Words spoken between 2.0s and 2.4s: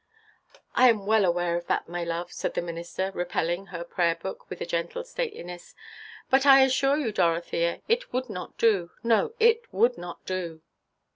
love,"